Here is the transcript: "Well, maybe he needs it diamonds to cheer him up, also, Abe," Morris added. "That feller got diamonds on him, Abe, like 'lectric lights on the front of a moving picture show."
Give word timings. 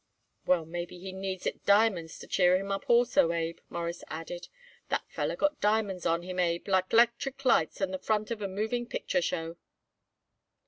"Well, 0.47 0.65
maybe 0.65 0.97
he 0.97 1.11
needs 1.11 1.45
it 1.45 1.63
diamonds 1.63 2.17
to 2.17 2.27
cheer 2.27 2.55
him 2.57 2.71
up, 2.71 2.89
also, 2.89 3.31
Abe," 3.31 3.59
Morris 3.69 4.03
added. 4.07 4.47
"That 4.89 5.07
feller 5.07 5.35
got 5.35 5.61
diamonds 5.61 6.07
on 6.07 6.23
him, 6.23 6.39
Abe, 6.39 6.67
like 6.67 6.91
'lectric 6.91 7.45
lights 7.45 7.81
on 7.81 7.91
the 7.91 7.99
front 7.99 8.31
of 8.31 8.41
a 8.41 8.47
moving 8.47 8.87
picture 8.87 9.21
show." 9.21 9.57